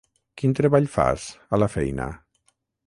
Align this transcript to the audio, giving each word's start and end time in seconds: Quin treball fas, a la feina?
Quin 0.41 0.55
treball 0.59 0.89
fas, 0.95 1.29
a 1.59 1.63
la 1.65 1.71
feina? 1.77 2.11